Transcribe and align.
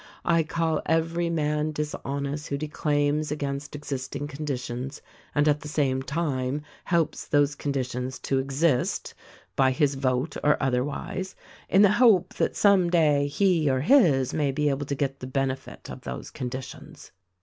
I 0.25 0.41
call 0.41 0.81
every 0.87 1.29
man 1.29 1.73
dishonest 1.73 2.47
who 2.47 2.57
declaims 2.57 3.29
against 3.31 3.75
existing 3.75 4.25
conditions 4.25 4.99
and 5.35 5.47
at 5.47 5.59
the 5.59 5.67
same 5.67 6.01
time 6.01 6.63
helps 6.85 7.27
those 7.27 7.53
conditions 7.53 8.17
to 8.21 8.39
exist 8.39 9.13
(by 9.55 9.69
his 9.69 9.93
vote 9.93 10.37
or 10.43 10.57
otherwise) 10.59 11.35
in 11.69 11.83
the 11.83 11.91
hope 11.91 12.33
that 12.37 12.55
some 12.55 12.89
day 12.89 13.27
he 13.27 13.69
or 13.69 13.81
his 13.81 14.33
may 14.33 14.51
be 14.51 14.69
able 14.69 14.87
to 14.87 14.95
get 14.95 15.19
the 15.19 15.27
benefit 15.27 15.87
of 15.87 16.01
those 16.01 16.31
conditions. 16.31 17.11